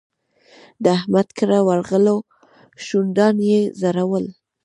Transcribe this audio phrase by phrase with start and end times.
[0.83, 2.17] د احمد کره ورغلو؛
[2.85, 4.25] شونډان يې ځړول.